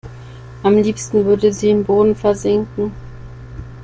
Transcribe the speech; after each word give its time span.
Am 0.63 0.77
liebsten 0.77 1.25
würde 1.25 1.53
sie 1.53 1.69
im 1.69 1.83
Boden 1.83 2.15
versinken. 2.15 2.91